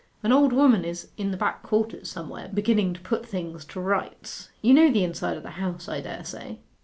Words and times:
An 0.23 0.31
old 0.31 0.51
woman 0.51 0.83
is 0.83 1.09
in 1.15 1.29
the 1.29 1.37
back 1.37 1.61
quarters 1.61 2.09
somewhere, 2.09 2.49
beginning 2.51 2.95
to 2.95 3.01
put 3.01 3.23
things 3.23 3.63
to 3.65 3.79
rights.... 3.79 4.49
You 4.63 4.73
know 4.73 4.89
the 4.91 5.03
inside 5.03 5.37
of 5.37 5.43
the 5.43 5.51
house, 5.61 5.87
I 5.87 6.01
dare 6.01 6.23
say? 6.23 6.57